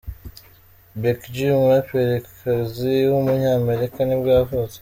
[1.01, 4.77] Becky G, umuraperikazi w’umunyamerika nibwo yavutse.